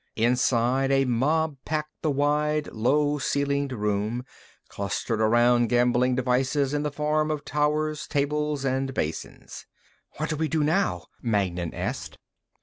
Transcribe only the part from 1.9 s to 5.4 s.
the wide, low ceilinged room, clustered